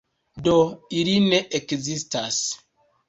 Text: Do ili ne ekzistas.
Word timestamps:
Do 0.47 0.53
ili 1.01 1.13
ne 1.27 1.43
ekzistas. 1.59 2.41